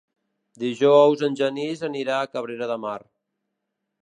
[0.63, 2.99] Dijous en Genís anirà a Cabrera de Mar.